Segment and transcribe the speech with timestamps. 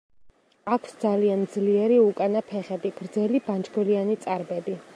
[0.75, 4.79] აქვს ძალიან ძლიერი უკანა ფეხები, გრძელი ბანჯგვლიანი წარბები.